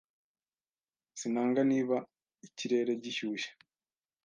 [1.19, 1.97] Sinanga niba
[2.47, 3.49] ikirere gishyushye.